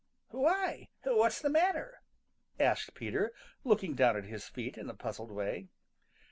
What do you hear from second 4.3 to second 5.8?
feet in a puzzled way.